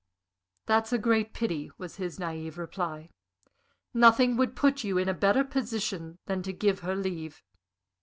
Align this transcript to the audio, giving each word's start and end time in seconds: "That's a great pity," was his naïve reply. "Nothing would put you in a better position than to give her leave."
"That's 0.65 0.91
a 0.91 0.97
great 0.97 1.31
pity," 1.31 1.69
was 1.77 1.97
his 1.97 2.17
naïve 2.17 2.57
reply. 2.57 3.11
"Nothing 3.93 4.35
would 4.35 4.55
put 4.55 4.83
you 4.83 4.97
in 4.97 5.07
a 5.07 5.13
better 5.13 5.43
position 5.43 6.17
than 6.25 6.41
to 6.41 6.51
give 6.53 6.79
her 6.79 6.95
leave." 6.95 7.43